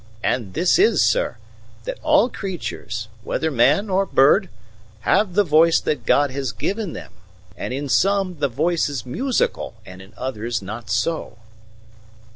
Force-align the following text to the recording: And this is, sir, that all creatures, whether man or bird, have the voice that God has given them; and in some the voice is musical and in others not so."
And 0.23 0.55
this 0.55 0.79
is, 0.79 1.05
sir, 1.05 1.37
that 1.83 1.99
all 2.01 2.27
creatures, 2.27 3.07
whether 3.21 3.51
man 3.51 3.87
or 3.87 4.07
bird, 4.07 4.49
have 5.01 5.35
the 5.35 5.43
voice 5.43 5.79
that 5.79 6.07
God 6.07 6.31
has 6.31 6.51
given 6.51 6.93
them; 6.93 7.11
and 7.55 7.71
in 7.71 7.87
some 7.87 8.39
the 8.39 8.49
voice 8.49 8.89
is 8.89 9.05
musical 9.05 9.75
and 9.85 10.01
in 10.01 10.13
others 10.17 10.59
not 10.59 10.89
so." 10.89 11.37